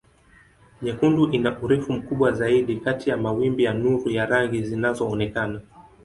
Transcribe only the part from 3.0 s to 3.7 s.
ya mawimbi